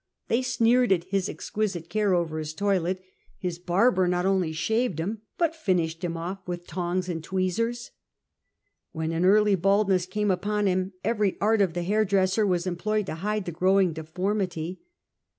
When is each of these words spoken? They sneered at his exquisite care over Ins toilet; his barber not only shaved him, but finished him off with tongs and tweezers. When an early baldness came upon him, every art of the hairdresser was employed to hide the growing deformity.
They 0.29 0.41
sneered 0.41 0.91
at 0.91 1.03
his 1.03 1.29
exquisite 1.29 1.87
care 1.87 2.15
over 2.15 2.39
Ins 2.39 2.55
toilet; 2.55 3.03
his 3.37 3.59
barber 3.59 4.07
not 4.07 4.25
only 4.25 4.51
shaved 4.51 4.99
him, 4.99 5.21
but 5.37 5.55
finished 5.55 6.03
him 6.03 6.17
off 6.17 6.39
with 6.47 6.65
tongs 6.65 7.07
and 7.07 7.23
tweezers. 7.23 7.91
When 8.93 9.11
an 9.11 9.25
early 9.25 9.53
baldness 9.53 10.07
came 10.07 10.31
upon 10.31 10.65
him, 10.65 10.93
every 11.03 11.37
art 11.39 11.61
of 11.61 11.73
the 11.75 11.83
hairdresser 11.83 12.47
was 12.47 12.65
employed 12.65 13.05
to 13.05 13.13
hide 13.21 13.45
the 13.45 13.51
growing 13.51 13.93
deformity. 13.93 14.81